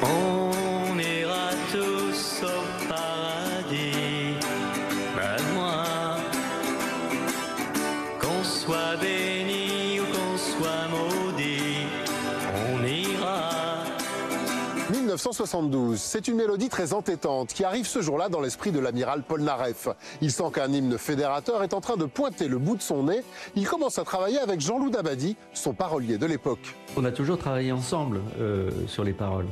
On 0.00 0.96
ira 0.98 1.50
tous 1.72 2.42
au 2.44 2.88
paradis, 2.88 4.36
ben 5.16 5.54
moi. 5.54 5.84
Qu'on 8.20 8.44
soit 8.44 8.96
béni 9.00 9.98
ou 9.98 10.04
qu'on 10.04 10.38
soit 10.38 10.86
maudit, 10.88 11.86
on 12.54 12.84
ira. 12.84 13.50
1972, 14.90 16.00
c'est 16.00 16.28
une 16.28 16.36
mélodie 16.36 16.68
très 16.68 16.92
entêtante 16.92 17.52
qui 17.52 17.64
arrive 17.64 17.88
ce 17.88 18.00
jour-là 18.00 18.28
dans 18.28 18.40
l'esprit 18.40 18.70
de 18.70 18.78
l'amiral 18.78 19.24
Polnareff. 19.24 19.88
Il 20.22 20.30
sent 20.30 20.50
qu'un 20.54 20.72
hymne 20.72 20.96
fédérateur 20.96 21.64
est 21.64 21.74
en 21.74 21.80
train 21.80 21.96
de 21.96 22.04
pointer 22.04 22.46
le 22.46 22.58
bout 22.58 22.76
de 22.76 22.82
son 22.82 23.02
nez. 23.04 23.24
Il 23.56 23.66
commence 23.66 23.98
à 23.98 24.04
travailler 24.04 24.38
avec 24.38 24.60
Jean-Loup 24.60 24.90
Dabadi, 24.90 25.36
son 25.54 25.72
parolier 25.72 26.18
de 26.18 26.26
l'époque. 26.26 26.76
On 26.96 27.04
a 27.04 27.10
toujours 27.10 27.38
travaillé 27.38 27.72
ensemble 27.72 28.20
euh, 28.40 28.70
sur 28.86 29.02
les 29.02 29.12
paroles. 29.12 29.46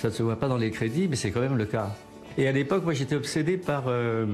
Ça 0.00 0.08
ne 0.08 0.12
se 0.14 0.22
voit 0.22 0.36
pas 0.36 0.48
dans 0.48 0.56
les 0.56 0.70
crédits, 0.70 1.08
mais 1.08 1.16
c'est 1.16 1.30
quand 1.30 1.40
même 1.40 1.58
le 1.58 1.66
cas. 1.66 1.94
Et 2.38 2.48
à 2.48 2.52
l'époque, 2.52 2.84
moi, 2.84 2.94
j'étais 2.94 3.16
obsédé 3.16 3.58
par, 3.58 3.84
euh, 3.88 4.24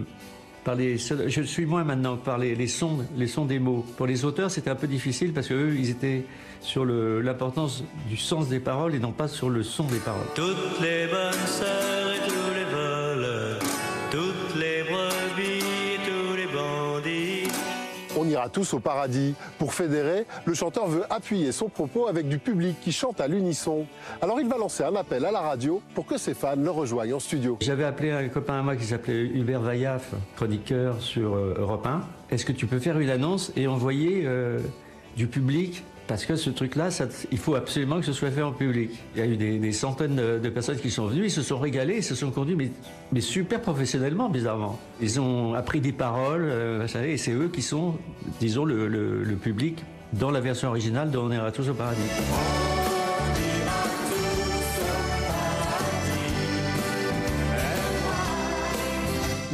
par 0.62 0.77
les. 0.77 0.97
Je 0.97 1.43
suis 1.43 1.66
moins 1.66 1.83
maintenant 1.83 2.16
par 2.16 2.38
les, 2.38 2.55
les 2.55 2.69
sons, 2.69 2.98
les 3.16 3.27
sons 3.27 3.47
des 3.47 3.59
mots. 3.59 3.84
Pour 3.97 4.07
les 4.07 4.24
auteurs, 4.24 4.51
c'était 4.51 4.71
un 4.71 4.77
peu 4.77 4.87
difficile 4.87 5.33
parce 5.33 5.48
qu'eux, 5.48 5.74
ils 5.77 5.91
étaient 5.91 6.24
sur 6.60 6.84
l'importance 6.84 7.83
du 8.09 8.16
sens 8.16 8.48
des 8.48 8.60
paroles 8.60 8.95
et 8.95 9.01
non 9.01 9.12
pas 9.12 9.27
sur 9.27 9.51
le 9.51 9.65
son 9.65 9.84
des 9.84 9.98
paroles. 9.98 10.27
Toutes 10.37 10.80
les 10.80 11.07
bonnes 11.07 11.47
On 18.35 18.48
tous 18.48 18.75
au 18.75 18.80
paradis. 18.80 19.35
Pour 19.59 19.75
fédérer, 19.75 20.25
le 20.45 20.55
chanteur 20.55 20.87
veut 20.87 21.05
appuyer 21.11 21.53
son 21.53 21.69
propos 21.69 22.09
avec 22.09 22.29
du 22.29 22.39
public 22.39 22.77
qui 22.80 22.91
chante 22.91 23.21
à 23.21 23.29
l'unisson. 23.29 23.87
Alors 24.21 24.41
il 24.41 24.49
va 24.49 24.57
lancer 24.57 24.83
un 24.83 24.97
appel 24.97 25.25
à 25.25 25.30
la 25.30 25.41
radio 25.41 25.83
pour 25.95 26.07
que 26.07 26.19
ses 26.19 26.35
fans 26.35 26.57
le 26.57 26.71
rejoignent 26.71 27.15
en 27.15 27.21
studio. 27.21 27.59
J'avais 27.61 27.85
appelé 27.85 28.11
un 28.11 28.29
copain 28.29 28.59
à 28.59 28.62
moi 28.62 28.77
qui 28.77 28.85
s'appelait 28.85 29.27
Hubert 29.27 29.60
Vaillaf, 29.60 30.13
chroniqueur 30.37 31.01
sur 31.01 31.35
euh, 31.35 31.54
Europe 31.59 31.87
1. 31.87 32.01
Est-ce 32.30 32.45
que 32.45 32.52
tu 32.52 32.66
peux 32.66 32.79
faire 32.79 32.99
une 32.99 33.10
annonce 33.10 33.52
et 33.57 33.66
envoyer 33.66 34.23
euh, 34.24 34.59
du 35.16 35.27
public 35.27 35.85
parce 36.07 36.24
que 36.24 36.37
ce 36.37 36.51
truc-là, 36.51 36.88
il 37.32 37.38
faut 37.38 37.54
absolument 37.54 37.99
que 38.01 38.07
ce 38.07 38.12
soit 38.12 38.30
fait 38.30 38.43
en 38.43 38.52
public. 38.52 38.90
Il 39.15 39.18
y 39.21 39.23
a 39.23 39.26
eu 39.26 39.37
des, 39.37 39.73
centaines 39.73 40.16
de, 40.16 40.48
personnes 40.48 40.79
qui 40.79 40.90
sont 40.90 41.07
venues, 41.07 41.24
ils 41.24 41.30
se 41.30 41.43
sont 41.43 41.59
régalés, 41.59 41.96
ils 41.98 42.04
se 42.04 42.15
sont 42.15 42.30
conduits, 42.30 42.71
mais, 43.13 43.21
super 43.21 43.60
professionnellement, 43.60 44.29
bizarrement. 44.29 44.79
Ils 45.01 45.21
ont 45.21 45.54
appris 45.54 45.80
des 45.80 45.93
paroles, 45.93 46.45
euh, 46.45 46.79
machin, 46.79 47.02
et 47.02 47.16
c'est 47.16 47.32
eux 47.32 47.51
qui 47.52 47.63
sont, 47.63 47.96
disons, 48.40 48.65
le, 48.65 49.37
public 49.43 49.85
dans 50.13 50.30
la 50.30 50.40
version 50.40 50.68
originale 50.68 51.10
de 51.10 51.18
On 51.18 51.30
ira 51.30 51.52
tous 51.52 51.68
au 51.68 51.74
paradis. 51.74 52.01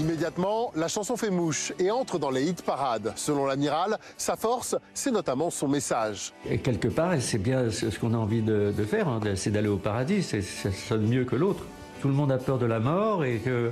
Immédiatement, 0.03 0.73
la 0.75 0.89
chanson 0.89 1.17
fait 1.17 1.31
mouche 1.31 1.73
et 1.79 1.93
entre 1.93 2.19
dans 2.19 2.33
les 2.33 2.43
hit 2.43 2.63
parades. 2.63 3.13
Selon 3.15 3.47
l'amiral, 3.47 3.99
sa 4.17 4.35
force, 4.35 4.75
c'est 4.95 5.13
notamment 5.13 5.49
son 5.49 5.69
message. 5.69 6.33
Et 6.51 6.59
quelque 6.59 6.89
part, 6.89 7.13
c'est 7.21 7.39
bien 7.39 7.71
ce 7.71 7.87
qu'on 8.01 8.13
a 8.13 8.17
envie 8.17 8.43
de, 8.43 8.73
faire, 8.83 9.07
hein, 9.07 9.21
c'est 9.37 9.53
d'aller 9.53 9.69
au 9.69 9.77
paradis, 9.77 10.25
ça 10.25 10.39
sonne 10.73 11.07
mieux 11.07 11.25
que 11.25 11.37
l'autre. 11.37 11.63
Tout 12.01 12.09
le 12.09 12.15
monde 12.15 12.33
a 12.33 12.39
peur 12.39 12.59
de 12.59 12.67
la 12.67 12.81
mort 12.81 13.25
et 13.25 13.39
que, 13.39 13.71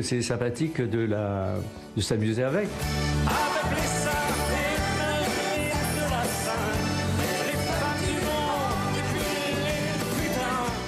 c'est 0.00 0.22
sympathique 0.22 0.80
de, 0.80 1.06
s'amuser. 2.00 2.44
Avec 2.44 2.68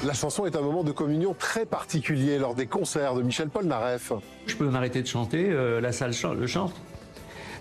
La 0.04 0.12
chanson 0.12 0.44
est 0.44 0.54
un 0.54 0.60
moment 0.60 0.84
de 0.84 0.92
communion 0.92 1.34
très 1.38 1.64
particulier 1.64 2.38
lors 2.38 2.54
des 2.54 2.66
concerts 2.66 3.14
de 3.14 3.22
Michel 3.22 3.48
Polnareff. 3.48 4.12
Je 4.46 4.54
peux 4.54 4.68
m'arrêter 4.68 5.00
de 5.00 5.06
chanter, 5.06 5.46
euh, 5.48 5.80
la 5.80 5.92
salle 5.92 6.12
le 6.38 6.46
chante. 6.46 6.74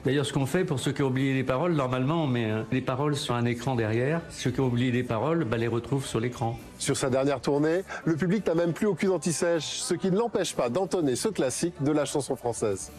D'ailleurs, 0.03 0.25
ce 0.25 0.33
qu'on 0.33 0.45
fait 0.45 0.65
pour 0.65 0.77
ceux 0.77 0.91
qui 0.91 1.01
ont 1.03 1.07
oublié 1.07 1.33
les 1.33 1.45
paroles, 1.45 1.71
normalement, 1.71 2.25
on 2.25 2.27
met 2.27 2.51
euh, 2.51 2.63
les 2.73 2.81
paroles 2.81 3.15
sur 3.15 3.33
un 3.35 3.45
écran 3.45 3.75
derrière. 3.75 4.19
Ceux 4.29 4.51
qui 4.51 4.59
ont 4.59 4.65
oublié 4.65 4.91
les 4.91 5.03
paroles, 5.03 5.45
bah, 5.45 5.55
les 5.55 5.69
retrouvent 5.69 6.05
sur 6.05 6.19
l'écran. 6.19 6.59
Sur 6.79 6.97
sa 6.97 7.09
dernière 7.09 7.39
tournée, 7.39 7.83
le 8.03 8.17
public 8.17 8.45
n'a 8.45 8.55
même 8.55 8.73
plus 8.73 8.87
aucune 8.87 9.11
anti-sèche, 9.11 9.79
ce 9.79 9.93
qui 9.93 10.11
ne 10.11 10.17
l'empêche 10.17 10.53
pas 10.53 10.67
d'entonner 10.67 11.15
ce 11.15 11.29
classique 11.29 11.75
de 11.79 11.93
la 11.93 12.03
chanson 12.03 12.35
française. 12.35 12.91